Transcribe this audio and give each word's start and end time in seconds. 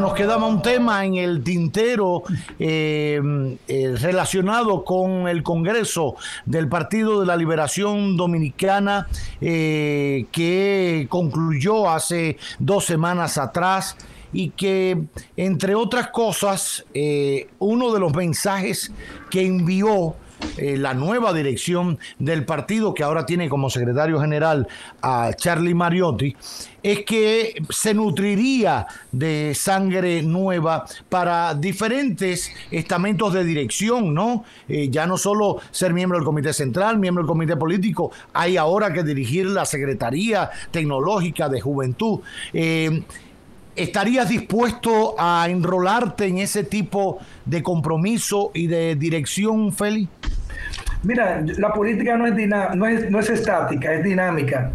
Nos 0.00 0.14
quedaba 0.14 0.46
un 0.46 0.62
tema 0.62 1.04
en 1.04 1.16
el 1.16 1.44
tintero 1.44 2.22
eh, 2.58 3.20
eh, 3.68 3.94
relacionado 4.00 4.86
con 4.86 5.28
el 5.28 5.42
Congreso 5.42 6.16
del 6.46 6.66
Partido 6.66 7.20
de 7.20 7.26
la 7.26 7.36
Liberación 7.36 8.16
Dominicana 8.16 9.06
eh, 9.38 10.24
que 10.32 11.06
concluyó 11.10 11.90
hace 11.90 12.38
dos 12.58 12.86
semanas 12.86 13.36
atrás 13.36 13.98
y 14.32 14.48
que, 14.48 14.98
entre 15.36 15.74
otras 15.74 16.08
cosas, 16.08 16.86
uno 17.58 17.92
de 17.92 18.00
los 18.00 18.14
mensajes 18.14 18.90
que 19.30 19.44
envió 19.44 20.16
eh, 20.56 20.76
la 20.76 20.94
nueva 20.94 21.32
dirección 21.32 21.98
del 22.18 22.44
partido, 22.44 22.94
que 22.94 23.02
ahora 23.02 23.26
tiene 23.26 23.48
como 23.48 23.70
secretario 23.70 24.20
general 24.20 24.68
a 25.00 25.32
Charlie 25.34 25.74
Mariotti, 25.74 26.36
es 26.82 27.04
que 27.04 27.62
se 27.70 27.94
nutriría 27.94 28.86
de 29.12 29.54
sangre 29.54 30.22
nueva 30.22 30.84
para 31.08 31.54
diferentes 31.54 32.52
estamentos 32.70 33.32
de 33.32 33.44
dirección, 33.44 34.14
¿no? 34.14 34.44
Eh, 34.68 34.88
ya 34.90 35.06
no 35.06 35.16
solo 35.16 35.60
ser 35.70 35.92
miembro 35.92 36.18
del 36.18 36.24
Comité 36.24 36.52
Central, 36.52 36.98
miembro 36.98 37.22
del 37.22 37.28
Comité 37.28 37.56
Político, 37.56 38.10
hay 38.32 38.56
ahora 38.56 38.92
que 38.92 39.02
dirigir 39.02 39.46
la 39.46 39.64
Secretaría 39.64 40.50
Tecnológica 40.70 41.48
de 41.48 41.60
Juventud. 41.60 42.20
Eh, 42.52 43.02
¿Estarías 43.74 44.28
dispuesto 44.28 45.14
a 45.18 45.46
enrolarte 45.48 46.26
en 46.26 46.38
ese 46.38 46.62
tipo 46.62 47.18
de 47.46 47.62
compromiso 47.62 48.50
y 48.52 48.66
de 48.66 48.96
dirección, 48.96 49.72
Félix? 49.72 50.10
Mira, 51.02 51.44
la 51.58 51.72
política 51.72 52.16
no 52.16 52.26
es, 52.26 52.34
es, 52.38 53.10
no 53.10 53.18
es 53.18 53.30
estática, 53.30 53.92
es 53.92 54.04
dinámica. 54.04 54.72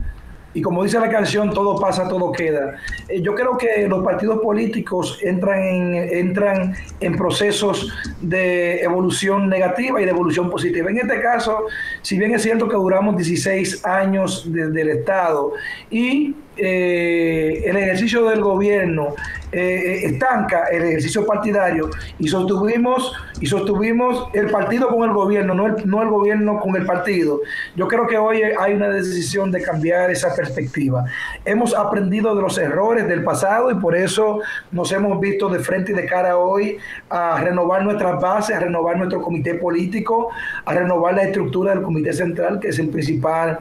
Y 0.53 0.61
como 0.61 0.83
dice 0.83 1.00
la 1.00 1.09
canción, 1.09 1.53
todo 1.53 1.80
pasa, 1.80 2.08
todo 2.08 2.31
queda. 2.31 2.78
Eh, 3.08 3.22
yo 3.22 3.36
creo 3.36 3.58
que 3.58 3.88
los 3.88 4.03
partidos 4.03 4.39
políticos 4.39 5.20
entran 5.22 5.61
en, 5.61 5.94
entran 5.95 6.73
en 7.00 7.16
procesos 7.16 7.94
de 8.22 8.81
evolución 8.81 9.50
negativa 9.50 10.02
y 10.02 10.05
de 10.05 10.09
evolución 10.09 10.50
positiva. 10.50 10.89
En 10.89 10.98
este 10.98 11.22
caso, 11.22 11.66
si 12.02 12.17
bien 12.17 12.33
es 12.33 12.42
cierto 12.42 12.67
que 12.67 12.75
duramos 12.75 13.17
16 13.17 13.86
años 13.86 14.52
desde 14.52 14.81
el 14.81 14.89
Estado 14.89 15.53
y 15.92 16.36
eh, 16.58 17.64
el 17.67 17.78
ejercicio 17.78 18.28
del 18.28 18.42
gobierno 18.42 19.14
eh, 19.51 20.01
estanca 20.03 20.65
el 20.65 20.83
ejercicio 20.83 21.25
partidario 21.25 21.89
y 22.19 22.27
sostuvimos 22.27 23.13
y 23.39 23.45
sostuvimos 23.45 24.29
el 24.33 24.49
partido 24.49 24.89
con 24.89 25.07
el 25.07 25.13
gobierno, 25.13 25.53
no 25.53 25.67
el, 25.67 25.75
no 25.89 26.01
el 26.01 26.09
gobierno 26.09 26.59
con 26.59 26.75
el 26.75 26.85
partido. 26.85 27.39
Yo 27.75 27.87
creo 27.87 28.07
que 28.07 28.17
hoy 28.17 28.41
hay 28.41 28.73
una 28.73 28.89
decisión 28.89 29.51
de 29.51 29.61
cambiar 29.61 30.11
esa 30.11 30.35
perspectiva. 30.35 31.05
Hemos 31.45 31.73
aprendido 31.73 32.35
de 32.35 32.41
los 32.41 32.57
errores 32.57 33.07
del 33.07 33.23
pasado 33.23 33.71
y 33.71 33.75
por 33.75 33.95
eso 33.95 34.41
nos 34.71 34.91
hemos 34.91 35.19
visto 35.19 35.49
de 35.49 35.59
frente 35.59 35.91
y 35.91 35.95
de 35.95 36.05
cara 36.05 36.37
hoy 36.37 36.77
a 37.09 37.39
renovar 37.41 37.83
nuestras 37.83 38.19
bases, 38.19 38.55
a 38.55 38.59
renovar 38.59 38.97
nuestro 38.97 39.21
comité 39.21 39.53
político, 39.55 40.29
a 40.65 40.73
renovar 40.73 41.13
la 41.13 41.23
estructura 41.23 41.73
del 41.73 41.83
comité 41.83 42.11
central, 42.11 42.59
que 42.59 42.69
es 42.69 42.79
el 42.79 42.89
principal 42.89 43.59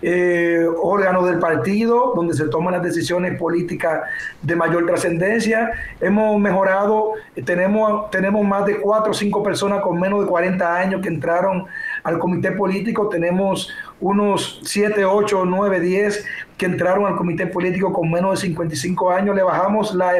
eh, 0.00 0.66
órgano 0.80 1.24
del 1.26 1.38
partido 1.38 2.12
donde 2.14 2.34
se 2.34 2.48
toman 2.48 2.74
las 2.74 2.82
decisiones 2.82 3.38
políticas 3.38 4.02
de 4.42 4.56
mayor 4.56 4.86
trascendencia. 4.86 5.70
Hemos 6.00 6.40
mejorado, 6.40 7.14
tenemos, 7.44 8.10
tenemos 8.10 8.46
más 8.46 8.64
de 8.66 8.80
cuatro 8.80 9.10
o 9.10 9.14
cinco 9.14 9.42
personas 9.42 9.80
con 9.82 9.98
menos 9.98 10.20
de 10.20 10.26
40 10.26 10.76
años 10.76 11.00
que 11.02 11.08
entraron 11.08 11.66
al 12.02 12.18
comité 12.18 12.52
político, 12.52 13.08
tenemos 13.08 13.70
unos 14.00 14.60
7, 14.64 15.04
8, 15.04 15.44
9, 15.44 15.80
10 15.80 16.24
que 16.56 16.66
entraron 16.66 17.06
al 17.06 17.16
comité 17.16 17.46
político 17.46 17.92
con 17.92 18.10
menos 18.10 18.32
de 18.32 18.48
55 18.48 19.10
años, 19.12 19.36
le 19.36 19.42
bajamos 19.42 19.94
la, 19.94 20.12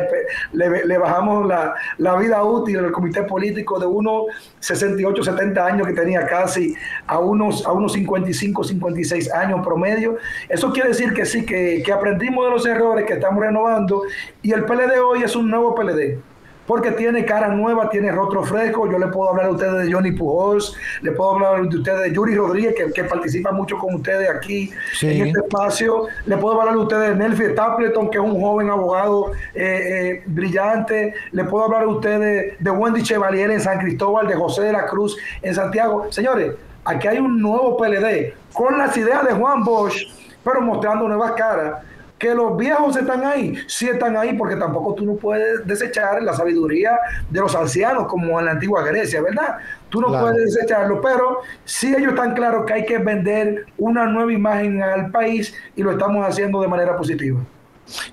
le, 0.52 0.98
bajamos 0.98 1.46
la, 1.46 1.74
la, 1.98 2.16
vida 2.16 2.42
útil 2.44 2.80
del 2.80 2.92
comité 2.92 3.24
político 3.24 3.78
de 3.80 3.86
unos 3.86 4.26
68, 4.60 5.24
70 5.24 5.66
años 5.66 5.86
que 5.86 5.92
tenía 5.92 6.26
casi 6.26 6.74
a 7.06 7.18
unos, 7.18 7.66
a 7.66 7.72
unos 7.72 7.92
55, 7.92 8.62
56 8.64 9.32
años 9.32 9.66
promedio. 9.66 10.16
Eso 10.48 10.72
quiere 10.72 10.90
decir 10.90 11.12
que 11.12 11.26
sí, 11.26 11.44
que, 11.44 11.82
que 11.84 11.92
aprendimos 11.92 12.44
de 12.44 12.50
los 12.52 12.66
errores 12.66 13.04
que 13.04 13.14
estamos 13.14 13.42
renovando 13.42 14.02
y 14.40 14.52
el 14.52 14.64
PLD 14.64 15.00
hoy 15.04 15.24
es 15.24 15.34
un 15.34 15.50
nuevo 15.50 15.74
PLD 15.74 16.18
porque 16.68 16.92
tiene 16.92 17.24
cara 17.24 17.48
nueva, 17.48 17.88
tiene 17.88 18.12
rostro 18.12 18.44
fresco. 18.44 18.88
Yo 18.92 18.98
le 18.98 19.06
puedo 19.06 19.30
hablar 19.30 19.46
a 19.46 19.50
ustedes 19.52 19.86
de 19.86 19.92
Johnny 19.92 20.12
Pujols, 20.12 20.76
le 21.00 21.12
puedo 21.12 21.30
hablar 21.30 21.66
de 21.66 21.78
ustedes 21.78 22.00
de 22.02 22.12
Yuri 22.12 22.34
Rodríguez, 22.36 22.74
que, 22.94 23.04
participa 23.04 23.52
mucho 23.52 23.78
con 23.78 23.94
ustedes 23.94 24.28
aquí 24.28 24.70
en 25.00 25.28
este 25.28 25.40
espacio. 25.40 26.08
Le 26.26 26.36
puedo 26.36 26.60
hablar 26.60 26.74
a 26.74 26.78
ustedes 26.78 27.08
de 27.08 27.16
Nelfi 27.16 27.52
Stapleton, 27.52 28.10
que 28.10 28.18
es 28.18 28.24
un 28.24 28.38
joven 28.38 28.68
abogado 28.68 29.32
eh, 29.54 29.62
eh, 29.64 30.22
brillante. 30.26 31.14
Le 31.32 31.44
puedo 31.44 31.64
hablar 31.64 31.84
a 31.84 31.88
ustedes 31.88 32.62
de 32.62 32.70
Wendy 32.70 33.02
Chevalier 33.02 33.50
en 33.50 33.62
San 33.62 33.78
Cristóbal, 33.78 34.28
de 34.28 34.34
José 34.34 34.64
de 34.64 34.72
la 34.72 34.84
Cruz 34.84 35.16
en 35.40 35.54
Santiago. 35.54 36.12
Señores, 36.12 36.52
aquí 36.84 37.08
hay 37.08 37.18
un 37.18 37.40
nuevo 37.40 37.78
PLD 37.78 38.34
con 38.52 38.76
las 38.76 38.94
ideas 38.94 39.24
de 39.26 39.32
Juan 39.32 39.64
Bosch, 39.64 40.06
pero 40.44 40.60
mostrando 40.60 41.08
nuevas 41.08 41.32
caras 41.32 41.78
que 42.18 42.34
los 42.34 42.56
viejos 42.56 42.96
están 42.96 43.24
ahí, 43.24 43.54
sí 43.66 43.88
están 43.88 44.16
ahí 44.16 44.34
porque 44.34 44.56
tampoco 44.56 44.94
tú 44.94 45.04
no 45.04 45.14
puedes 45.14 45.66
desechar 45.66 46.22
la 46.22 46.32
sabiduría 46.34 46.98
de 47.30 47.40
los 47.40 47.54
ancianos 47.54 48.06
como 48.06 48.38
en 48.38 48.46
la 48.46 48.52
antigua 48.52 48.82
Grecia, 48.82 49.22
¿verdad? 49.22 49.58
Tú 49.88 50.00
no 50.00 50.08
puedes 50.08 50.54
desecharlo, 50.54 51.00
pero 51.00 51.42
sí 51.64 51.94
ellos 51.94 52.10
están 52.12 52.34
claros 52.34 52.66
que 52.66 52.72
hay 52.72 52.84
que 52.84 52.98
vender 52.98 53.66
una 53.78 54.06
nueva 54.06 54.32
imagen 54.32 54.82
al 54.82 55.10
país 55.10 55.54
y 55.76 55.82
lo 55.82 55.92
estamos 55.92 56.26
haciendo 56.26 56.60
de 56.60 56.68
manera 56.68 56.96
positiva. 56.96 57.40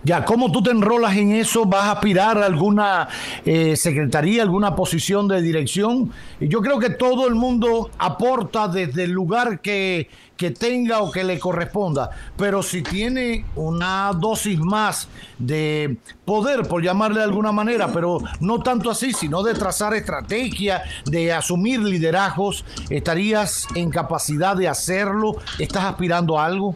Ya, 0.04 0.24
¿cómo 0.24 0.52
tú 0.52 0.62
te 0.62 0.72
enrolas 0.72 1.16
en 1.18 1.32
eso? 1.32 1.66
¿Vas 1.66 1.86
a 1.86 1.92
aspirar 1.94 2.38
a 2.38 2.46
alguna 2.46 3.08
eh, 3.46 3.76
secretaría, 3.76 4.42
alguna 4.42 4.76
posición 4.76 5.28
de 5.28 5.42
dirección? 5.42 6.12
Yo 6.40 6.62
creo 6.62 6.80
que 6.80 6.92
todo 6.92 7.28
el 7.28 7.36
mundo 7.36 7.90
aporta 7.98 8.68
desde 8.68 9.04
el 9.04 9.12
lugar 9.12 9.60
que, 9.62 10.10
que 10.38 10.52
tenga 10.52 11.02
o 11.02 11.12
que 11.12 11.24
le 11.24 11.40
corresponda, 11.40 12.10
pero 12.38 12.62
si 12.62 12.82
tiene 12.82 13.46
una 13.56 14.12
dosis 14.14 14.60
más 14.60 15.08
de 15.38 15.98
poder, 16.26 16.68
por 16.68 16.84
llamarle 16.84 17.20
de 17.20 17.26
alguna 17.26 17.52
manera, 17.52 17.92
pero 17.92 18.20
no 18.40 18.60
tanto 18.60 18.90
así, 18.90 19.14
sino 19.14 19.44
de 19.44 19.54
trazar 19.54 19.94
estrategia, 19.94 20.84
de 21.06 21.34
asumir 21.34 21.80
liderazgos, 21.82 22.66
¿estarías 22.90 23.68
en 23.76 23.90
capacidad 23.90 24.56
de 24.56 24.68
hacerlo? 24.68 25.36
¿Estás 25.60 25.86
aspirando 25.86 26.40
a 26.40 26.46
algo? 26.46 26.76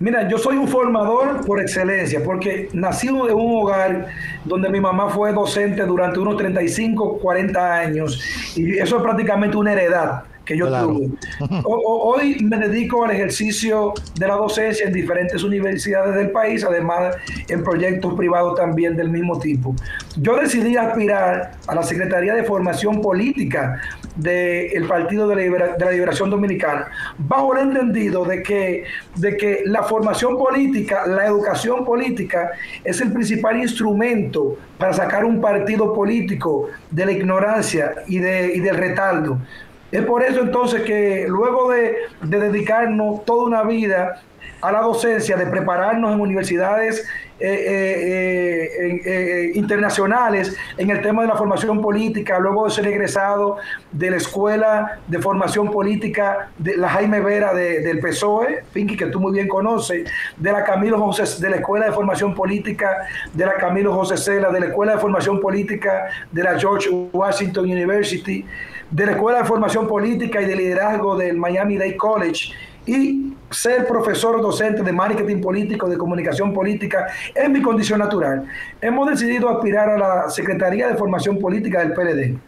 Mira, 0.00 0.28
yo 0.28 0.38
soy 0.38 0.56
un 0.56 0.68
formador 0.68 1.44
por 1.44 1.60
excelencia, 1.60 2.22
porque 2.24 2.68
nacido 2.72 3.28
en 3.28 3.34
un 3.34 3.62
hogar 3.62 4.06
donde 4.44 4.68
mi 4.68 4.80
mamá 4.80 5.08
fue 5.08 5.32
docente 5.32 5.82
durante 5.82 6.20
unos 6.20 6.36
35, 6.36 7.18
40 7.18 7.74
años, 7.74 8.22
y 8.54 8.78
eso 8.78 8.98
es 8.98 9.02
prácticamente 9.02 9.56
una 9.56 9.72
heredad 9.72 10.22
que 10.48 10.56
yo 10.56 10.66
tuve. 10.66 11.10
hoy 11.64 12.38
me 12.42 12.56
dedico 12.56 13.04
al 13.04 13.10
ejercicio 13.10 13.92
de 14.18 14.26
la 14.26 14.34
docencia 14.34 14.86
en 14.86 14.94
diferentes 14.94 15.44
universidades 15.44 16.14
del 16.14 16.30
país, 16.30 16.64
además 16.64 17.16
en 17.48 17.62
proyectos 17.62 18.14
privados 18.14 18.54
también 18.54 18.96
del 18.96 19.10
mismo 19.10 19.38
tipo. 19.38 19.74
Yo 20.16 20.36
decidí 20.36 20.74
aspirar 20.78 21.50
a 21.66 21.74
la 21.74 21.82
Secretaría 21.82 22.34
de 22.34 22.44
Formación 22.44 23.02
Política 23.02 23.78
del 24.16 24.86
Partido 24.88 25.28
de 25.28 25.36
la, 25.78 25.90
Liberación 25.90 26.30
Dominicana, 26.30 26.88
bajo 27.18 27.54
el 27.54 27.68
entendido 27.68 28.24
de 28.24 28.42
que, 28.42 28.84
de 29.16 29.36
que 29.36 29.60
la 29.66 29.82
formación 29.82 30.38
política, 30.38 31.06
la 31.06 31.26
educación 31.26 31.84
política 31.84 32.52
es 32.84 33.02
el 33.02 33.12
principal 33.12 33.58
instrumento 33.58 34.56
para 34.78 34.94
sacar 34.94 35.26
un 35.26 35.42
partido 35.42 35.92
político 35.92 36.68
de 36.90 37.04
la 37.04 37.12
ignorancia 37.12 37.96
y, 38.06 38.18
de, 38.18 38.54
y 38.54 38.60
del 38.60 38.76
retardo. 38.76 39.38
Es 39.90 40.04
por 40.04 40.22
eso 40.22 40.40
entonces 40.42 40.82
que 40.82 41.26
luego 41.28 41.70
de, 41.70 41.96
dedicarnos 42.22 43.24
toda 43.24 43.44
una 43.44 43.62
vida 43.62 44.22
a 44.60 44.72
la 44.72 44.80
docencia, 44.80 45.36
de 45.36 45.46
prepararnos 45.46 46.12
en 46.12 46.20
universidades 46.20 47.06
internacionales 49.54 50.56
en 50.76 50.90
el 50.90 51.00
tema 51.00 51.22
de 51.22 51.28
la 51.28 51.36
formación 51.36 51.80
política, 51.80 52.38
luego 52.40 52.64
de 52.64 52.72
ser 52.72 52.88
egresado 52.88 53.58
de 53.92 54.10
la 54.10 54.16
Escuela 54.16 54.98
de 55.06 55.20
Formación 55.20 55.70
Política 55.70 56.50
de 56.58 56.76
la 56.76 56.88
Jaime 56.88 57.20
Vera 57.20 57.54
del 57.54 58.00
PSOE, 58.00 58.64
Pinky, 58.72 58.96
que 58.96 59.06
tú 59.06 59.20
muy 59.20 59.32
bien 59.32 59.46
conoces, 59.46 60.10
de 60.36 60.52
la 60.52 60.64
Camilo 60.64 60.98
José, 60.98 61.40
de 61.40 61.50
la 61.50 61.56
Escuela 61.56 61.86
de 61.86 61.92
Formación 61.92 62.34
Política 62.34 63.06
de 63.32 63.46
la 63.46 63.54
Camilo 63.54 63.94
José 63.94 64.16
Cela, 64.16 64.50
de 64.50 64.58
la 64.60 64.66
Escuela 64.66 64.94
de 64.94 64.98
Formación 64.98 65.40
Política 65.40 66.08
de 66.32 66.42
la 66.42 66.58
George 66.58 66.90
Washington 66.90 67.64
University, 67.64 68.44
de 68.90 69.06
la 69.06 69.12
Escuela 69.12 69.38
de 69.38 69.44
Formación 69.44 69.86
Política 69.86 70.40
y 70.40 70.46
de 70.46 70.56
Liderazgo 70.56 71.16
del 71.16 71.36
Miami 71.36 71.76
Dade 71.76 71.96
College 71.96 72.52
y 72.86 73.34
ser 73.50 73.86
profesor 73.86 74.40
docente 74.40 74.82
de 74.82 74.92
marketing 74.92 75.40
político, 75.40 75.88
de 75.88 75.98
comunicación 75.98 76.52
política, 76.52 77.06
es 77.34 77.48
mi 77.50 77.60
condición 77.60 77.98
natural. 77.98 78.44
Hemos 78.80 79.10
decidido 79.10 79.48
aspirar 79.48 79.90
a 79.90 79.98
la 79.98 80.30
Secretaría 80.30 80.88
de 80.88 80.96
Formación 80.96 81.38
Política 81.38 81.80
del 81.80 81.92
PLD. 81.92 82.38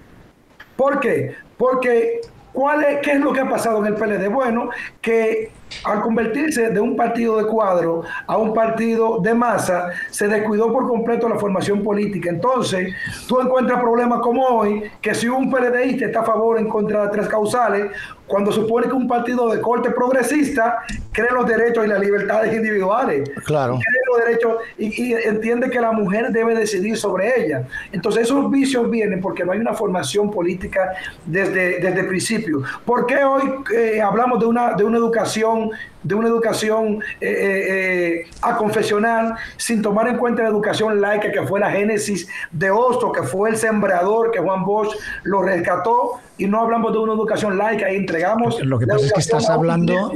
¿Por 0.77 1.01
qué? 1.01 1.35
Porque 1.59 2.21
¿cuál 2.53 2.85
es, 2.85 2.99
¿qué 3.01 3.13
es 3.13 3.21
lo 3.21 3.33
que 3.33 3.41
ha 3.41 3.49
pasado 3.49 3.79
en 3.79 3.87
el 3.87 3.95
PLD? 3.95 4.29
Bueno, 4.31 4.71
que 5.01 5.51
al 5.85 6.01
convertirse 6.01 6.71
de 6.71 6.81
un 6.81 6.97
partido 6.97 7.37
de 7.39 7.45
cuadro 7.45 8.03
a 8.27 8.37
un 8.37 8.53
partido 8.53 9.21
de 9.21 9.35
masa, 9.35 9.91
se 10.11 10.29
descuidó 10.29 10.73
por 10.73 10.89
completo 10.89 11.29
la 11.29 11.39
formación 11.39 11.83
política. 11.83 12.31
Entonces, 12.31 12.95
tú 13.29 13.41
encuentras 13.41 13.81
problemas 13.81 14.21
como 14.21 14.45
hoy, 14.45 14.91
que 15.01 15.15
si 15.15 15.29
un 15.29 15.51
PLDista 15.51 16.07
está 16.07 16.21
a 16.21 16.25
favor 16.25 16.59
en 16.59 16.69
contra 16.69 17.05
de 17.05 17.09
tres 17.11 17.29
causales, 17.29 17.93
cuando 18.27 18.53
supone 18.53 18.87
que 18.87 18.95
un 18.95 19.09
partido 19.09 19.49
de 19.49 19.61
corte 19.61 19.91
progresista 19.91 20.79
cree 21.13 21.31
los 21.33 21.47
derechos 21.47 21.85
y 21.85 21.89
las 21.89 22.01
libertades 22.01 22.55
individuales. 22.55 23.31
Claro. 23.45 23.79
Cree 23.79 24.03
los 24.07 24.27
derechos 24.27 24.57
y, 24.79 25.13
entiende 25.13 25.71
que 25.71 25.81
la 25.81 25.93
mujer 25.93 26.31
debe 26.31 26.55
decidir 26.55 26.97
sobre 26.97 27.45
ella. 27.45 27.67
Entonces 27.93 28.23
esos 28.23 28.51
vicios 28.51 28.91
vienen 28.91 29.21
porque 29.21 29.45
no 29.45 29.53
hay 29.53 29.59
una 29.59 29.75
formación 29.75 30.31
política 30.31 30.93
desde, 31.27 31.81
desde 31.81 32.01
el 32.01 32.07
principio. 32.07 32.63
¿Por 32.85 33.07
qué 33.07 33.25
hoy 33.25 33.43
eh, 33.75 34.01
hablamos 34.01 34.41
de 34.41 34.47
una, 34.47 34.75
de 34.75 34.85
una 34.85 34.99
educación 34.99 35.71
de 36.03 36.15
una 36.15 36.29
educación 36.29 37.03
eh, 37.21 37.29
eh, 37.29 38.21
eh, 38.21 38.31
a 38.43 38.57
confesional, 38.57 39.35
sin 39.57 39.83
tomar 39.83 40.09
en 40.09 40.17
cuenta 40.17 40.43
la 40.43 40.49
educación 40.49 41.01
laica, 41.01 41.31
que 41.31 41.43
fue 41.43 41.61
la 41.61 41.71
génesis 41.71 42.29
de 42.51 42.71
Osto, 42.71 43.13
que 43.13 43.23
fue 43.23 43.51
el 43.51 43.57
sembrador, 43.57 44.31
que 44.31 44.41
Juan 44.41 44.65
Bosch 44.65 44.95
lo 45.25 45.43
rescató, 45.43 46.21
y 46.39 46.47
no 46.47 46.61
hablamos 46.61 46.93
de 46.93 46.99
una 46.99 47.13
educación 47.13 47.59
laica 47.59 47.93
y 47.93 47.97
entregamos. 47.97 48.61
Lo 48.65 48.79
que 48.79 48.87
pasa 48.87 49.07
es 49.07 49.13
que 49.13 49.21
estás 49.21 49.51
hablando, 49.51 50.13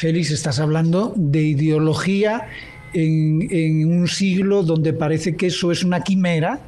Félix, 0.00 0.30
estás 0.30 0.60
hablando 0.60 1.12
de 1.14 1.42
ideología 1.42 2.48
en, 2.94 3.46
en 3.50 3.92
un 3.92 4.08
siglo 4.08 4.62
donde 4.62 4.94
parece 4.94 5.36
que 5.36 5.48
eso 5.48 5.70
es 5.70 5.84
una 5.84 6.00
quimera 6.00 6.58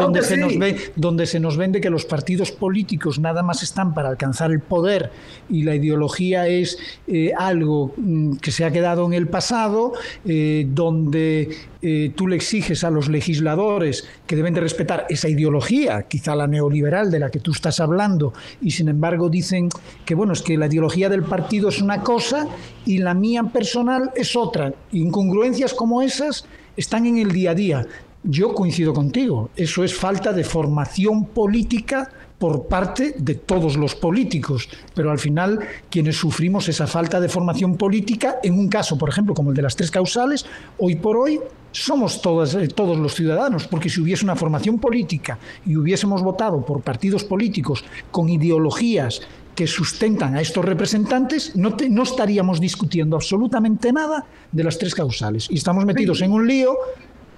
donde, 0.00 0.22
se 0.22 0.36
nos 0.36 0.58
ve, 0.58 0.76
donde 0.96 1.26
se 1.26 1.40
nos 1.40 1.56
vende 1.56 1.80
que 1.80 1.90
los 1.90 2.04
partidos 2.04 2.50
políticos 2.50 3.18
nada 3.18 3.42
más 3.42 3.62
están 3.62 3.94
para 3.94 4.08
alcanzar 4.08 4.50
el 4.50 4.60
poder 4.60 5.10
y 5.48 5.62
la 5.62 5.74
ideología 5.74 6.46
es 6.48 6.78
eh, 7.06 7.32
algo 7.36 7.92
mm, 7.96 8.36
que 8.36 8.50
se 8.50 8.64
ha 8.64 8.70
quedado 8.70 9.06
en 9.06 9.12
el 9.12 9.28
pasado, 9.28 9.92
eh, 10.24 10.66
donde 10.68 11.50
eh, 11.80 12.12
tú 12.16 12.26
le 12.26 12.36
exiges 12.36 12.84
a 12.84 12.90
los 12.90 13.08
legisladores 13.08 14.08
que 14.26 14.36
deben 14.36 14.54
de 14.54 14.60
respetar 14.60 15.06
esa 15.08 15.28
ideología, 15.28 16.04
quizá 16.04 16.34
la 16.34 16.46
neoliberal 16.46 17.10
de 17.10 17.18
la 17.18 17.30
que 17.30 17.40
tú 17.40 17.52
estás 17.52 17.80
hablando, 17.80 18.32
y 18.60 18.70
sin 18.72 18.88
embargo 18.88 19.28
dicen 19.28 19.68
que 20.04 20.14
bueno, 20.14 20.32
es 20.32 20.42
que 20.42 20.56
la 20.56 20.66
ideología 20.66 21.08
del 21.08 21.22
partido 21.22 21.68
es 21.68 21.80
una 21.80 22.02
cosa 22.02 22.48
y 22.84 22.98
la 22.98 23.14
mía 23.14 23.42
personal 23.44 24.10
es 24.16 24.34
otra. 24.36 24.72
Incongruencias 24.92 25.74
como 25.74 26.02
esas 26.02 26.46
están 26.76 27.06
en 27.06 27.18
el 27.18 27.32
día 27.32 27.50
a 27.50 27.54
día. 27.54 27.86
Yo 28.24 28.52
coincido 28.52 28.92
contigo, 28.92 29.50
eso 29.54 29.84
es 29.84 29.94
falta 29.94 30.32
de 30.32 30.42
formación 30.42 31.26
política 31.26 32.10
por 32.38 32.66
parte 32.66 33.14
de 33.18 33.34
todos 33.34 33.76
los 33.76 33.94
políticos, 33.94 34.68
pero 34.94 35.10
al 35.10 35.18
final 35.18 35.60
quienes 35.88 36.16
sufrimos 36.16 36.68
esa 36.68 36.86
falta 36.86 37.20
de 37.20 37.28
formación 37.28 37.76
política, 37.76 38.36
en 38.42 38.58
un 38.58 38.68
caso, 38.68 38.98
por 38.98 39.08
ejemplo, 39.08 39.34
como 39.34 39.50
el 39.50 39.56
de 39.56 39.62
las 39.62 39.76
tres 39.76 39.90
causales, 39.90 40.46
hoy 40.78 40.96
por 40.96 41.16
hoy 41.16 41.40
somos 41.70 42.20
todos, 42.20 42.54
eh, 42.54 42.68
todos 42.68 42.96
los 42.96 43.14
ciudadanos, 43.14 43.68
porque 43.68 43.88
si 43.88 44.00
hubiese 44.00 44.24
una 44.24 44.36
formación 44.36 44.78
política 44.78 45.38
y 45.64 45.76
hubiésemos 45.76 46.22
votado 46.22 46.64
por 46.64 46.80
partidos 46.80 47.24
políticos 47.24 47.84
con 48.10 48.28
ideologías 48.28 49.20
que 49.54 49.66
sustentan 49.66 50.36
a 50.36 50.40
estos 50.40 50.64
representantes, 50.64 51.56
no, 51.56 51.76
no 51.90 52.02
estaríamos 52.04 52.60
discutiendo 52.60 53.16
absolutamente 53.16 53.92
nada 53.92 54.24
de 54.52 54.64
las 54.64 54.78
tres 54.78 54.94
causales. 54.94 55.48
Y 55.50 55.56
estamos 55.56 55.84
metidos 55.84 56.22
en 56.22 56.32
un 56.32 56.46
lío 56.46 56.76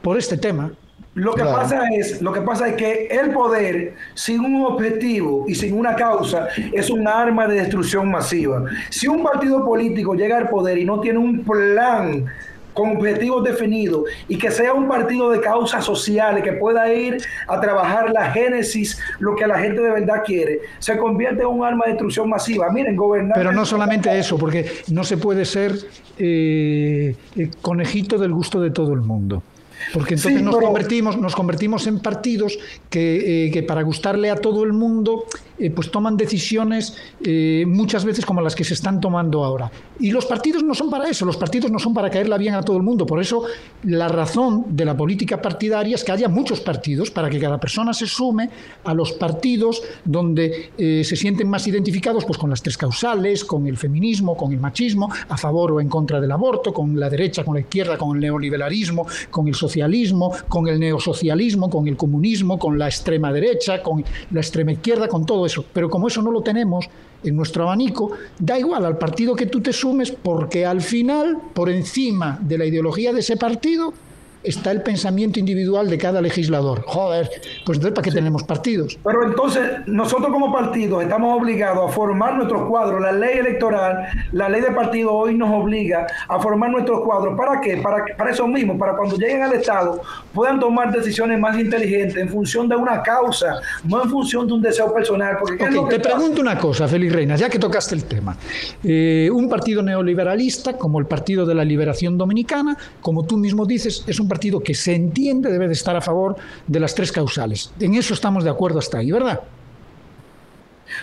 por 0.02 0.18
este 0.18 0.36
tema. 0.36 0.72
Lo 1.14 1.34
que, 1.34 1.42
pasa 1.42 1.88
es, 1.88 2.22
lo 2.22 2.32
que 2.32 2.40
pasa 2.40 2.68
es 2.68 2.76
que 2.76 3.08
el 3.10 3.32
poder, 3.32 3.94
sin 4.14 4.40
un 4.40 4.64
objetivo 4.64 5.44
y 5.48 5.56
sin 5.56 5.76
una 5.76 5.96
causa, 5.96 6.46
es 6.72 6.88
un 6.88 7.08
arma 7.08 7.48
de 7.48 7.56
destrucción 7.56 8.08
masiva. 8.10 8.64
Si 8.90 9.08
un 9.08 9.22
partido 9.24 9.64
político 9.64 10.14
llega 10.14 10.38
al 10.38 10.48
poder 10.48 10.78
y 10.78 10.84
no 10.84 11.00
tiene 11.00 11.18
un 11.18 11.42
plan 11.44 12.26
con 12.74 12.96
objetivos 12.96 13.42
definidos 13.42 14.04
y 14.28 14.38
que 14.38 14.52
sea 14.52 14.72
un 14.72 14.86
partido 14.86 15.30
de 15.30 15.40
causas 15.40 15.84
sociales 15.84 16.44
que 16.44 16.52
pueda 16.52 16.92
ir 16.92 17.18
a 17.48 17.60
trabajar 17.60 18.12
la 18.12 18.30
génesis, 18.30 18.96
lo 19.18 19.34
que 19.34 19.48
la 19.48 19.58
gente 19.58 19.82
de 19.82 19.90
verdad 19.90 20.22
quiere, 20.24 20.60
se 20.78 20.96
convierte 20.96 21.42
en 21.42 21.48
un 21.48 21.64
arma 21.64 21.86
de 21.86 21.92
destrucción 21.92 22.28
masiva. 22.28 22.70
Miren, 22.70 22.94
gobernar. 22.94 23.36
Pero 23.36 23.50
no 23.50 23.66
solamente 23.66 24.16
eso, 24.16 24.38
porque 24.38 24.70
no 24.92 25.02
se 25.02 25.16
puede 25.16 25.44
ser 25.44 25.72
eh, 26.18 27.16
conejito 27.60 28.16
del 28.16 28.32
gusto 28.32 28.60
de 28.60 28.70
todo 28.70 28.92
el 28.92 29.00
mundo. 29.00 29.42
Porque 29.92 30.14
entonces 30.14 30.42
nos, 30.42 30.56
convertimos, 30.56 31.16
nos 31.16 31.34
convertimos 31.34 31.86
en 31.86 32.00
partidos 32.00 32.58
que, 32.88 33.46
eh, 33.46 33.50
que, 33.50 33.62
para 33.62 33.82
gustarle 33.82 34.30
a 34.30 34.36
todo 34.36 34.64
el 34.64 34.72
mundo 34.72 35.24
eh, 35.60 35.70
pues 35.70 35.90
toman 35.90 36.16
decisiones 36.16 36.96
eh, 37.24 37.64
muchas 37.66 38.04
veces 38.04 38.24
como 38.24 38.40
las 38.40 38.54
que 38.54 38.64
se 38.64 38.74
están 38.74 39.00
tomando 39.00 39.44
ahora. 39.44 39.70
Y 39.98 40.10
los 40.10 40.26
partidos 40.26 40.62
no 40.62 40.74
son 40.74 40.90
para 40.90 41.08
eso, 41.08 41.24
los 41.24 41.36
partidos 41.36 41.70
no 41.70 41.78
son 41.78 41.92
para 41.94 42.10
caerla 42.10 42.38
bien 42.38 42.54
a 42.54 42.62
todo 42.62 42.76
el 42.76 42.82
mundo. 42.82 43.06
Por 43.06 43.20
eso 43.20 43.44
la 43.84 44.08
razón 44.08 44.64
de 44.68 44.84
la 44.84 44.96
política 44.96 45.40
partidaria 45.40 45.94
es 45.94 46.04
que 46.04 46.12
haya 46.12 46.28
muchos 46.28 46.60
partidos 46.60 47.10
para 47.10 47.28
que 47.28 47.38
cada 47.38 47.58
persona 47.58 47.92
se 47.92 48.06
sume 48.06 48.48
a 48.84 48.94
los 48.94 49.12
partidos 49.12 49.82
donde 50.04 50.70
se 50.76 51.16
sienten 51.16 51.48
más 51.48 51.66
identificados 51.66 52.24
pues, 52.24 52.38
con 52.38 52.50
las 52.50 52.62
tres 52.62 52.76
causales, 52.76 53.44
con 53.44 53.66
el 53.66 53.76
feminismo, 53.76 54.36
con 54.36 54.52
el 54.52 54.60
machismo, 54.60 55.10
a 55.28 55.36
favor 55.36 55.72
o 55.72 55.80
en 55.80 55.88
contra 55.88 56.20
del 56.20 56.32
aborto, 56.32 56.72
con 56.72 56.98
la 56.98 57.10
derecha, 57.10 57.44
con 57.44 57.54
la 57.54 57.60
izquierda, 57.60 57.98
con 57.98 58.16
el 58.16 58.20
neoliberalismo, 58.20 59.06
con 59.30 59.48
el 59.48 59.54
socialismo 59.54 59.70
socialismo, 59.70 60.32
con 60.48 60.68
el 60.68 60.78
neosocialismo, 60.78 61.70
con 61.70 61.86
el 61.86 61.96
comunismo, 61.96 62.58
con 62.58 62.78
la 62.78 62.86
extrema 62.86 63.32
derecha, 63.32 63.82
con 63.82 64.04
la 64.30 64.40
extrema 64.40 64.72
izquierda, 64.72 65.08
con 65.08 65.24
todo 65.24 65.46
Pero 65.72 65.90
como 65.90 66.08
eso 66.08 66.22
no 66.22 66.30
lo 66.30 66.42
tenemos 66.42 66.88
en 67.22 67.36
nuestro 67.36 67.64
abanico, 67.64 68.12
da 68.38 68.58
igual 68.58 68.84
al 68.84 68.98
partido 68.98 69.34
que 69.34 69.46
tú 69.46 69.60
te 69.60 69.72
sumes 69.72 70.10
porque 70.10 70.64
al 70.64 70.80
final, 70.80 71.38
por 71.52 71.68
encima 71.68 72.38
de 72.40 72.58
la 72.58 72.64
ideología 72.64 73.12
de 73.12 73.20
ese 73.20 73.36
partido, 73.36 73.92
está 74.42 74.70
el 74.70 74.82
pensamiento 74.82 75.38
individual 75.38 75.88
de 75.88 75.98
cada 75.98 76.20
legislador. 76.20 76.82
Joder, 76.86 77.28
pues 77.64 77.78
entonces 77.78 77.92
¿para 77.92 78.04
qué 78.04 78.10
tenemos 78.10 78.42
partidos? 78.44 78.98
Pero 79.04 79.24
entonces 79.24 79.62
nosotros 79.86 80.30
como 80.32 80.52
partidos 80.52 81.02
estamos 81.02 81.40
obligados 81.40 81.90
a 81.90 81.92
formar 81.92 82.36
nuestros 82.36 82.68
cuadros. 82.68 83.00
La 83.00 83.12
ley 83.12 83.38
electoral, 83.38 84.06
la 84.32 84.48
ley 84.48 84.60
de 84.60 84.70
partido 84.70 85.12
hoy 85.12 85.34
nos 85.34 85.50
obliga 85.50 86.06
a 86.28 86.38
formar 86.40 86.70
nuestros 86.70 87.00
cuadros. 87.02 87.36
¿Para 87.36 87.60
qué? 87.60 87.76
Para, 87.78 88.04
para 88.16 88.30
eso 88.30 88.46
mismo, 88.46 88.78
para 88.78 88.96
cuando 88.96 89.16
lleguen 89.16 89.42
al 89.42 89.52
Estado 89.52 90.00
puedan 90.32 90.58
tomar 90.60 90.92
decisiones 90.92 91.38
más 91.38 91.58
inteligentes 91.58 92.16
en 92.16 92.28
función 92.28 92.68
de 92.68 92.76
una 92.76 93.02
causa, 93.02 93.60
no 93.84 94.02
en 94.02 94.10
función 94.10 94.46
de 94.46 94.54
un 94.54 94.62
deseo 94.62 94.92
personal. 94.92 95.36
Porque 95.38 95.66
te 95.88 96.00
pregunto 96.00 96.40
una 96.40 96.58
cosa, 96.58 96.88
Félix 96.88 97.12
Reinas, 97.12 97.40
ya 97.40 97.48
que 97.48 97.58
tocaste 97.58 97.94
el 97.94 98.04
tema. 98.04 98.36
Eh, 98.82 99.28
un 99.32 99.48
partido 99.48 99.82
neoliberalista 99.82 100.76
como 100.76 100.98
el 100.98 101.06
Partido 101.06 101.44
de 101.44 101.54
la 101.54 101.64
Liberación 101.64 102.16
Dominicana, 102.16 102.76
como 103.00 103.24
tú 103.24 103.36
mismo 103.36 103.66
dices, 103.66 104.04
es 104.06 104.20
un 104.20 104.28
partido 104.30 104.60
que 104.60 104.74
se 104.74 104.94
entiende 104.94 105.52
debe 105.52 105.66
de 105.66 105.74
estar 105.74 105.94
a 105.94 106.00
favor 106.00 106.36
de 106.66 106.80
las 106.80 106.94
tres 106.94 107.12
causales. 107.12 107.70
En 107.78 107.94
eso 107.94 108.14
estamos 108.14 108.44
de 108.44 108.50
acuerdo 108.50 108.78
hasta 108.78 108.98
ahí, 108.98 109.10
¿verdad? 109.10 109.40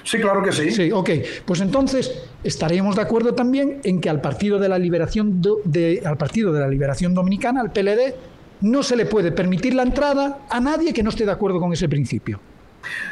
Sí, 0.03 0.17
claro 0.17 0.41
que 0.43 0.51
sí. 0.51 0.71
Sí, 0.71 0.91
ok. 0.91 1.09
Pues 1.45 1.61
entonces 1.61 2.23
estaríamos 2.43 2.95
de 2.95 3.01
acuerdo 3.03 3.33
también 3.33 3.79
en 3.83 4.01
que 4.01 4.09
al 4.09 4.21
Partido 4.21 4.57
de 4.59 4.69
la 4.69 4.79
Liberación, 4.79 5.41
de, 5.63 6.01
al 6.03 6.17
partido 6.17 6.51
de 6.51 6.59
la 6.59 6.67
Liberación 6.67 7.13
Dominicana, 7.13 7.61
al 7.61 7.71
PLD, 7.71 8.15
no 8.61 8.83
se 8.83 8.95
le 8.95 9.05
puede 9.05 9.31
permitir 9.31 9.75
la 9.75 9.83
entrada 9.83 10.39
a 10.49 10.59
nadie 10.59 10.93
que 10.93 11.03
no 11.03 11.09
esté 11.09 11.25
de 11.25 11.31
acuerdo 11.31 11.59
con 11.59 11.73
ese 11.73 11.87
principio. 11.87 12.39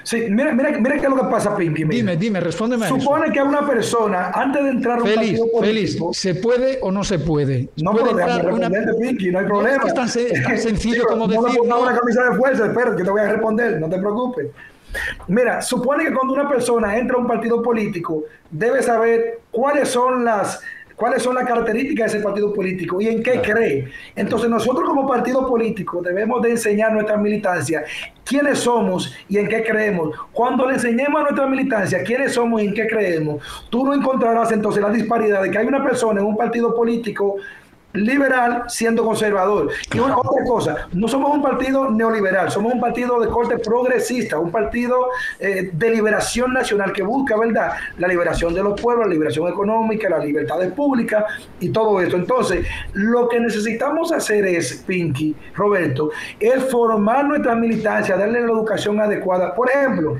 Sí, 0.04 0.26
mira, 0.30 0.54
mira, 0.54 0.72
mira 0.72 0.96
qué 0.98 1.06
es 1.06 1.10
lo 1.10 1.16
que 1.16 1.32
pasa, 1.32 1.56
Pinky. 1.56 1.84
Dime, 1.86 2.16
dime, 2.16 2.40
respóndeme. 2.40 2.88
Supone 2.88 3.32
que 3.32 3.40
a 3.40 3.44
una 3.44 3.66
persona, 3.66 4.32
antes 4.32 4.64
de 4.64 4.70
entrar 4.70 5.00
a 5.00 5.04
un 5.04 5.08
Félix, 5.08 5.40
partido 5.40 5.60
político... 5.60 6.14
¿se 6.14 6.36
puede 6.36 6.80
o 6.82 6.92
no 6.92 7.04
se 7.04 7.20
puede? 7.20 7.70
No, 7.78 7.92
puede 7.92 8.12
entrar 8.12 8.54
una... 8.54 8.70
Pinky, 8.70 9.32
no 9.32 9.40
hay 9.40 9.46
problema. 9.46 9.84
Es 9.86 9.94
tan, 9.94 10.10
sencillo 10.58 11.06
como 11.08 11.28
decir... 11.28 11.60
No, 11.66 11.82
una 11.82 11.98
camisa 11.98 12.30
de 12.30 12.38
fuerza, 12.38 12.66
espera, 12.68 12.96
que 12.96 13.04
te 13.04 13.10
voy 13.10 13.22
a 13.22 13.32
responder, 13.32 13.80
no 13.80 13.90
te 13.90 13.98
preocupes. 13.98 14.48
Mira, 15.28 15.62
supone 15.62 16.06
que 16.06 16.14
cuando 16.14 16.34
una 16.34 16.48
persona 16.48 16.98
entra 16.98 17.18
a 17.18 17.20
un 17.20 17.28
partido 17.28 17.62
político, 17.62 18.24
debe 18.50 18.82
saber 18.82 19.40
cuáles 19.52 19.90
son 19.90 20.24
las 20.24 20.62
cuáles 20.96 21.24
son 21.24 21.36
las 21.36 21.46
características 21.46 22.12
de 22.12 22.18
ese 22.18 22.26
partido 22.26 22.54
político 22.54 23.02
y 23.02 23.08
en 23.08 23.22
qué 23.22 23.42
cree. 23.42 23.90
Entonces 24.16 24.50
nosotros 24.50 24.88
como 24.88 25.08
partido 25.08 25.48
político 25.48 26.02
debemos 26.02 26.42
de 26.42 26.52
enseñar 26.52 26.94
nuestra 26.94 27.18
militancia 27.18 27.84
quiénes 28.24 28.60
somos 28.60 29.14
y 29.30 29.38
en 29.38 29.48
qué 29.48 29.64
creemos. 29.64 30.16
Cuando 30.32 30.68
le 30.68 30.76
enseñemos 30.76 31.20
a 31.20 31.24
nuestra 31.24 31.48
militancia 31.48 32.04
quiénes 32.04 32.34
somos 32.34 32.62
y 32.62 32.68
en 32.68 32.74
qué 32.74 32.88
creemos, 32.88 33.44
tú 33.70 33.86
no 33.86 33.94
encontrarás 33.94 34.52
entonces 34.52 34.82
la 34.82 34.90
disparidad 34.90 35.44
de 35.44 35.52
que 35.52 35.58
hay 35.58 35.68
una 35.68 35.84
persona 35.84 36.22
en 36.22 36.26
un 36.26 36.38
partido 36.38 36.76
político 36.76 37.38
liberal 37.96 38.64
siendo 38.68 39.06
conservador. 39.06 39.72
Y 39.94 40.00
una 40.00 40.18
otra 40.18 40.44
cosa, 40.46 40.88
no 40.94 41.08
somos 41.08 41.34
un 41.34 41.42
partido 41.42 41.90
neoliberal, 41.90 42.52
somos 42.52 42.74
un 42.74 42.80
partido 42.80 43.20
de 43.20 43.28
corte 43.28 43.58
progresista, 43.58 44.40
un 44.40 44.52
partido 44.52 45.08
eh, 45.40 45.70
de 45.72 45.90
liberación 45.90 46.54
nacional 46.54 46.92
que 46.92 47.04
busca, 47.04 47.38
¿verdad?, 47.38 47.74
la 47.98 48.08
liberación 48.08 48.54
de 48.54 48.64
los 48.64 48.80
pueblos, 48.80 49.08
la 49.08 49.14
liberación 49.14 49.48
económica, 49.48 50.10
las 50.10 50.24
libertades 50.24 50.72
públicas 50.74 51.26
y 51.60 51.70
todo 51.70 52.02
eso. 52.02 52.18
Entonces, 52.18 52.66
lo 52.94 53.28
que 53.28 53.40
necesitamos 53.40 54.12
hacer 54.12 54.46
es, 54.46 54.84
Pinky, 54.86 55.36
Roberto, 55.56 56.12
es 56.40 56.64
formar 56.70 57.26
nuestra 57.26 57.56
militancia, 57.56 58.18
darle 58.18 58.42
la 58.42 58.52
educación 58.52 59.00
adecuada. 59.00 59.54
Por 59.54 59.70
ejemplo, 59.70 60.18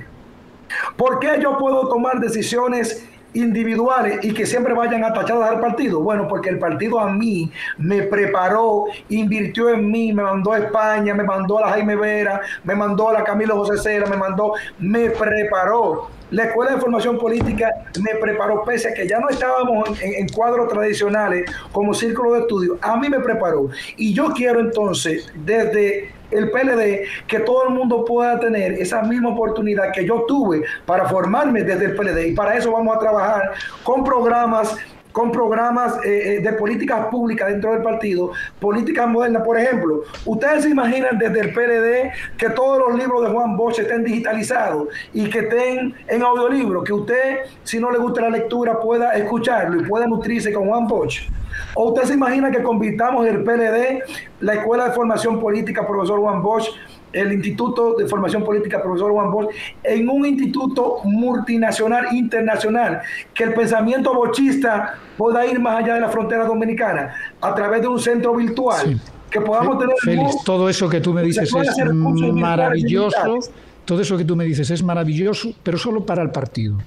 ¿por 0.96 1.20
qué 1.20 1.40
yo 1.42 1.58
puedo 1.58 1.88
tomar 1.88 2.20
decisiones 2.20 3.08
individuales 3.36 4.20
y 4.24 4.34
que 4.34 4.46
siempre 4.46 4.74
vayan 4.74 5.04
atachadas 5.04 5.52
al 5.52 5.60
partido? 5.60 6.02
Bueno, 6.02 6.28
porque 6.28 6.50
el 6.50 6.60
partido 6.60 7.00
a 7.00 7.10
mí 7.10 7.52
me 7.78 8.04
preparó, 8.04 8.86
invirtió 9.10 9.70
en 9.70 9.92
mí, 9.92 10.12
me 10.14 10.24
mandó 10.24 10.54
a 10.54 10.60
España, 10.60 11.14
me 11.14 11.24
mandó 11.24 11.60
a 11.60 11.62
la 11.62 11.70
Jaime 11.70 11.96
Vera, 11.96 12.42
me 12.64 12.76
mandó 12.76 13.10
a 13.10 13.14
la 13.14 13.24
Camilo 13.24 13.56
José 13.58 13.78
Cera, 13.78 14.08
me 14.08 14.18
mandó, 14.18 14.54
me 14.80 15.10
preparó. 15.12 16.10
La 16.32 16.46
Escuela 16.46 16.72
de 16.72 16.82
Formación 16.82 17.20
Política 17.20 17.70
me 18.02 18.16
preparó, 18.16 18.64
pese 18.64 18.90
a 18.90 18.94
que 18.94 19.08
ya 19.08 19.20
no 19.20 19.30
estábamos 19.30 19.90
en, 20.02 20.28
cuadros 20.30 20.68
tradicionales 20.70 21.50
como 21.72 21.94
círculo 21.94 22.34
de 22.34 22.40
estudio, 22.42 22.80
a 22.82 22.98
mí 22.98 23.10
me 23.10 23.20
preparó. 23.20 23.70
Y 23.96 24.14
yo 24.14 24.30
quiero 24.34 24.60
entonces, 24.60 25.32
desde 25.36 26.12
el 26.32 26.50
PLD, 26.50 27.28
que 27.28 27.40
todo 27.42 27.68
el 27.68 27.76
mundo 27.76 28.04
pueda 28.06 28.40
tener 28.40 28.74
esa 28.74 29.04
misma 29.04 29.30
oportunidad 29.30 29.92
que 29.94 30.06
yo 30.06 30.26
tuve 30.28 30.64
para 30.86 31.08
formarme 31.08 31.64
desde 31.64 31.86
el 31.86 31.96
PLD. 31.96 32.28
Y 32.30 32.36
para 32.36 32.58
eso 32.58 32.72
vamos 32.72 32.96
a 32.96 33.00
trabajar 33.00 33.52
con 33.84 34.04
programas 34.04 34.76
con 35.16 35.32
programas 35.32 35.96
eh, 36.04 36.36
eh, 36.36 36.40
de 36.42 36.52
políticas 36.52 37.08
públicas 37.08 37.48
dentro 37.48 37.72
del 37.72 37.82
partido, 37.82 38.34
políticas 38.60 39.08
modernas. 39.08 39.44
Por 39.44 39.58
ejemplo, 39.58 40.04
ustedes 40.26 40.64
se 40.64 40.70
imaginan 40.72 41.18
desde 41.18 41.40
el 41.40 41.54
PLD 41.54 42.38
que 42.38 42.50
todos 42.50 42.80
los 42.80 43.00
libros 43.00 43.24
de 43.24 43.30
Juan 43.30 43.56
Bosch 43.56 43.80
estén 43.80 44.04
digitalizados 44.04 44.90
y 45.14 45.30
que 45.30 45.40
estén 45.40 45.96
en 46.10 46.22
audiolibro, 46.22 46.84
que 46.84 46.92
usted, 46.92 47.38
si 47.64 47.80
no 47.80 47.92
le 47.92 47.98
gusta 47.98 48.24
la 48.24 48.30
lectura, 48.30 48.78
pueda 48.82 49.14
escucharlo 49.14 49.80
y 49.82 49.86
pueda 49.86 50.06
nutrirse 50.06 50.52
con 50.52 50.68
Juan 50.68 50.86
Bosch. 50.86 51.30
¿O 51.74 51.90
usted 51.90 52.04
se 52.04 52.14
imagina 52.14 52.52
que 52.52 52.64
convirtamos 52.64 53.26
el 53.28 53.44
PLD, 53.44 54.04
la 54.42 54.54
Escuela 54.54 54.86
de 54.86 54.92
Formación 54.92 55.40
Política, 55.40 55.86
profesor 55.86 56.20
Juan 56.20 56.42
Bosch, 56.42 56.70
el 57.12 57.32
Instituto 57.32 57.96
de 57.96 58.08
Formación 58.08 58.44
Política, 58.44 58.82
profesor 58.82 59.12
Juan 59.12 59.32
Bosch, 59.32 59.50
en 59.84 60.10
un 60.10 60.26
instituto 60.26 60.98
multinacional, 61.06 62.14
internacional, 62.14 63.02
que 63.34 63.46
el 63.46 63.54
pensamiento 63.54 64.14
bochista 64.14 64.96
pueda 65.18 65.46
ir 65.46 65.60
más 65.60 65.84
allá 65.84 65.96
de 65.96 66.02
la 66.02 66.10
frontera 66.10 66.46
dominicana 66.46 67.16
a 67.40 67.56
través 67.56 67.82
de 67.82 67.88
un 67.88 68.00
centro 68.00 68.36
virtual? 68.36 69.00
Que 69.30 69.42
podamos 69.42 69.80
tener... 69.80 69.96
Félix, 70.02 70.44
todo 70.44 70.70
eso 70.70 70.90
que 70.90 71.02
tú 71.02 71.14
me 71.14 71.22
dices 71.24 71.50
es 71.54 71.94
maravilloso. 72.34 73.40
Todo 73.86 74.02
eso 74.02 74.18
que 74.18 74.26
tú 74.26 74.36
me 74.36 74.46
dices 74.46 74.70
es 74.72 74.82
maravilloso, 74.84 75.54
pero 75.62 75.78
solo 75.78 76.06
para 76.06 76.22
el 76.24 76.32
partido. 76.32 76.78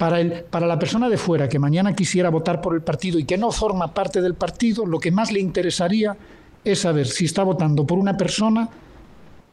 Para, 0.00 0.18
el, 0.18 0.44
para 0.44 0.66
la 0.66 0.78
persona 0.78 1.10
de 1.10 1.18
fuera 1.18 1.46
que 1.46 1.58
mañana 1.58 1.94
quisiera 1.94 2.30
votar 2.30 2.62
por 2.62 2.74
el 2.74 2.80
partido 2.80 3.18
y 3.18 3.24
que 3.24 3.36
no 3.36 3.52
forma 3.52 3.92
parte 3.92 4.22
del 4.22 4.32
partido, 4.32 4.86
lo 4.86 4.98
que 4.98 5.10
más 5.10 5.30
le 5.30 5.40
interesaría 5.40 6.16
es 6.64 6.78
saber 6.78 7.06
si 7.06 7.26
está 7.26 7.42
votando 7.42 7.86
por 7.86 7.98
una 7.98 8.16
persona 8.16 8.66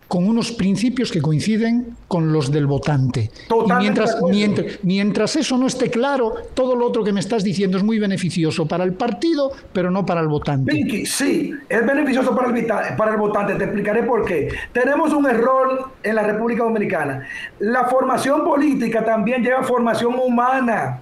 con 0.08 0.28
unos 0.28 0.52
principios 0.52 1.12
que 1.12 1.22
coinciden 1.22 1.96
con 2.08 2.32
los 2.32 2.52
del 2.52 2.66
votante. 2.66 3.30
y 3.50 3.74
mientras, 3.74 4.18
mientras, 4.22 4.80
mientras, 4.84 5.36
eso 5.36 5.58
no 5.58 5.68
esté 5.68 5.90
claro, 5.90 6.36
todo 6.54 6.76
lo 6.76 6.86
otro 6.86 7.04
que 7.04 7.12
me 7.12 7.20
estás 7.20 7.44
diciendo 7.44 7.78
es 7.78 7.84
muy 7.84 8.00
beneficioso 8.00 8.66
para 8.66 8.84
el 8.84 8.94
partido, 8.94 9.52
pero 9.74 9.92
no 9.92 10.06
para 10.06 10.22
el 10.22 10.28
votante. 10.28 10.72
Pinky, 10.72 11.06
sí, 11.06 11.54
es 11.68 11.86
beneficioso 11.86 12.36
para 12.36 12.58
el, 12.58 12.66
para 12.96 13.12
el 13.12 13.18
votante. 13.18 13.56
Te 13.56 13.66
explicaré 13.66 14.04
por 14.04 14.26
qué. 14.26 14.50
Tenemos 14.72 15.12
un 15.14 15.28
error 15.28 15.92
en 16.04 16.16
la 16.16 16.24
República 16.24 16.64
Dominicana. 16.64 17.28
La 17.60 17.86
formación 17.86 18.44
política 18.44 19.04
también 19.04 19.44
lleva 19.44 19.64
formación 19.64 20.16
humana. 20.16 21.02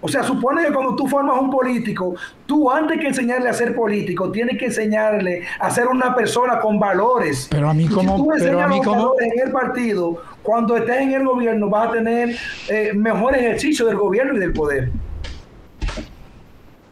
O 0.00 0.08
sea, 0.08 0.22
supone 0.22 0.66
que 0.66 0.72
cuando 0.72 0.94
tú 0.94 1.06
formas 1.06 1.40
un 1.40 1.50
político, 1.50 2.14
tú 2.46 2.70
antes 2.70 3.00
que 3.00 3.08
enseñarle 3.08 3.48
a 3.48 3.54
ser 3.54 3.74
político, 3.74 4.30
tienes 4.30 4.58
que 4.58 4.66
enseñarle 4.66 5.42
a 5.58 5.70
ser 5.70 5.86
una 5.86 6.14
persona 6.14 6.60
con 6.60 6.78
valores. 6.78 7.48
Pero 7.50 7.70
a 7.70 7.74
mí 7.74 7.88
como, 7.88 8.22
si 8.34 8.44
pero 8.44 8.60
a 8.60 8.68
mí 8.68 8.82
como 8.82 9.14
en 9.18 9.46
el 9.46 9.50
partido, 9.50 10.22
cuando 10.42 10.76
estés 10.76 11.00
en 11.00 11.14
el 11.14 11.24
gobierno 11.24 11.70
vas 11.70 11.88
a 11.88 11.92
tener 11.92 12.36
eh, 12.68 12.92
mejor 12.94 13.34
ejercicio 13.34 13.86
del 13.86 13.96
gobierno 13.96 14.36
y 14.36 14.40
del 14.40 14.52
poder. 14.52 14.90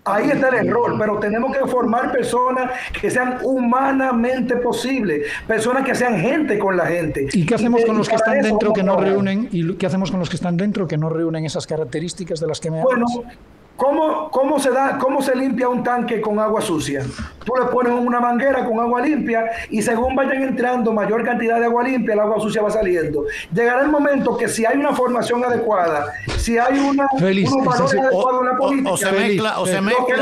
Ahí 0.05 0.31
está 0.31 0.49
el 0.49 0.67
error, 0.67 0.97
pero 0.99 1.19
tenemos 1.21 1.57
que 1.57 1.65
formar 1.67 2.11
personas 2.11 2.73
que 3.01 3.09
sean 3.09 3.39
humanamente 3.43 4.57
posibles, 4.57 5.29
personas 5.47 5.85
que 5.85 5.95
sean 5.95 6.19
gente 6.19 6.59
con 6.59 6.77
la 6.77 6.87
gente. 6.87 7.29
¿Y 7.33 7.47
qué 7.47 7.55
hacemos 7.55 7.85
con 7.85 7.99
los 7.99 8.09
que 8.09 8.17
están 8.17 8.43
dentro 8.43 8.73
que 8.73 8.83
no 8.83 8.97
reúnen 8.97 9.49
y 9.53 9.75
qué 9.75 9.87
hacemos 9.87 10.11
con 10.11 10.19
los 10.19 10.29
que 10.29 10.37
están 10.37 10.57
dentro 10.57 10.89
que 10.89 10.97
no 10.97 11.09
reúnen 11.09 11.45
esas 11.45 11.69
características 11.69 12.41
de 12.41 12.49
las 12.49 12.59
que 12.59 12.73
me 12.73 12.81
hablas? 12.81 13.13
Bueno, 13.15 13.31
¿Cómo, 13.77 14.31
¿Cómo, 14.31 14.59
se 14.61 14.71
da, 14.71 14.99
¿Cómo 14.99 15.23
se 15.23 15.35
limpia 15.35 15.69
un 15.69 15.83
tanque 15.83 16.21
con 16.21 16.39
agua 16.39 16.61
sucia? 16.61 17.05
Tú 17.45 17.53
le 17.59 17.67
pones 17.67 17.93
una 17.93 18.21
manguera 18.21 18.65
con 18.65 18.79
agua 18.79 19.01
limpia 19.01 19.45
y 19.71 19.83
según 19.83 20.15
vayan 20.15 20.43
entrando 20.43 20.93
mayor 20.93 21.25
cantidad 21.25 21.59
de 21.59 21.65
agua 21.65 21.83
limpia, 21.83 22.15
el 22.15 22.21
agua 22.21 22.39
sucia 22.41 22.63
va 22.63 22.71
saliendo. 22.71 23.25
Llegará 23.53 23.83
el 23.83 23.89
momento 23.89 24.37
que 24.37 24.49
si 24.49 24.65
hay 24.65 24.77
una 24.79 24.95
formación 24.95 25.45
adecuada, 25.45 26.13
si 26.37 26.59
hay 26.59 26.79
una, 26.79 27.09
Feliz, 27.19 27.51
unos 27.51 27.67
valores 27.67 28.01
adecuados 28.01 28.41
en 28.43 28.47
la 28.47 28.57
política, 28.57 28.91
o, 28.91 28.95
o, 28.95 28.97
se 28.97 29.13
mezcla, 29.13 29.61
o 29.61 29.67
se 29.67 29.81
mezcla 29.81 30.17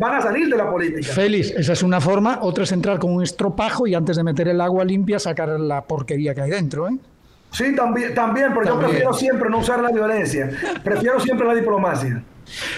van 0.00 0.14
a 0.14 0.20
salir 0.22 0.48
de 0.48 0.56
la 0.56 0.70
política. 0.70 1.12
Félix, 1.12 1.50
esa 1.50 1.72
es 1.72 1.82
una 1.82 2.00
forma. 2.00 2.38
Otra 2.42 2.64
es 2.64 2.72
entrar 2.72 2.98
con 2.98 3.12
un 3.12 3.22
estropajo 3.22 3.86
y 3.86 3.94
antes 3.94 4.16
de 4.16 4.22
meter 4.22 4.48
el 4.48 4.60
agua 4.60 4.84
limpia 4.84 5.18
sacar 5.18 5.48
la 5.48 5.84
porquería 5.84 6.34
que 6.34 6.42
hay 6.42 6.50
dentro, 6.50 6.88
¿eh? 6.88 6.96
Sí, 7.50 7.74
también, 7.74 8.14
también 8.14 8.48
pero 8.54 8.66
también. 8.66 8.80
yo 8.80 8.88
prefiero 8.88 9.14
siempre 9.14 9.50
no 9.50 9.58
usar 9.58 9.80
la 9.80 9.90
violencia. 9.90 10.50
Prefiero 10.82 11.18
siempre 11.20 11.46
la 11.46 11.54
diplomacia. 11.54 12.22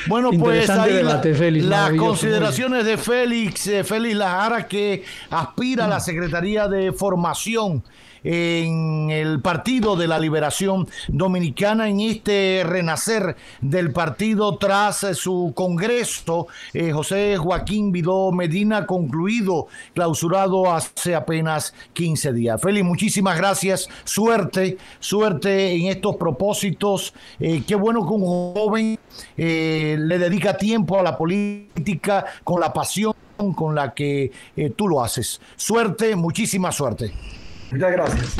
Bueno, 0.07 0.31
pues 0.39 0.69
ahí 0.71 0.95
debate, 0.95 1.31
la, 1.31 1.39
Félix, 1.39 1.65
las 1.67 1.93
consideraciones 1.93 2.85
de 2.85 2.97
Félix, 2.97 3.67
eh, 3.69 3.85
Félix 3.85 4.17
Lajara, 4.17 4.67
que 4.67 5.05
aspira 5.31 5.85
a 5.85 5.89
la 5.89 6.01
Secretaría 6.01 6.67
de 6.69 6.93
Formación 6.93 7.83
en 8.25 9.11
el 9.11 9.41
Partido 9.41 9.97
de 9.97 10.07
la 10.07 10.19
Liberación 10.19 10.89
Dominicana 11.09 11.89
en 11.89 12.01
este 12.01 12.63
renacer 12.65 13.37
del 13.61 13.93
partido 13.93 14.57
tras 14.59 15.07
su 15.15 15.53
congreso. 15.55 16.47
Eh, 16.73 16.93
José 16.93 17.37
Joaquín 17.37 17.93
Vidó 17.93 18.33
Medina 18.33 18.87
concluido, 18.87 19.69
clausurado 19.95 20.71
hace 20.73 21.15
apenas 21.15 21.75
15 21.93 22.33
días. 22.33 22.61
Félix, 22.61 22.87
muchísimas 22.87 23.37
gracias. 23.37 23.89
Suerte, 24.05 24.79
suerte 24.99 25.73
en 25.73 25.87
estos 25.87 26.17
propósitos. 26.17 27.15
Eh, 27.39 27.63
qué 27.67 27.75
bueno 27.75 28.07
que 28.07 28.13
un 28.13 28.25
joven 28.25 28.99
eh, 29.37 29.97
le 29.99 30.19
dedica 30.19 30.57
tiempo 30.57 30.99
a 30.99 31.03
la 31.03 31.17
política 31.17 32.25
con 32.45 32.61
la 32.61 32.73
pasión 32.73 33.15
con 33.57 33.75
la 33.75 33.95
que 33.95 34.31
tú 34.77 34.87
lo 34.87 35.03
haces. 35.03 35.41
Suerte, 35.57 36.15
muchísima 36.15 36.71
suerte. 36.71 37.15
Muchas 37.73 37.93
gracias. 37.93 38.37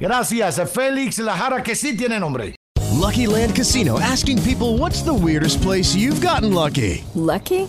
Gracias, 0.00 0.70
Félix 0.70 1.18
Lajara, 1.18 1.62
que 1.62 1.74
sí 1.74 1.96
tiene 1.96 2.18
nombre. 2.18 2.54
Lucky 2.92 3.26
Land 3.26 3.54
Casino, 3.54 3.98
asking 3.98 4.40
people 4.42 4.78
what's 4.78 5.02
the 5.02 5.12
weirdest 5.12 5.60
place 5.60 5.94
you've 5.94 6.20
gotten 6.20 6.52
lucky. 6.52 7.04
Lucky? 7.14 7.68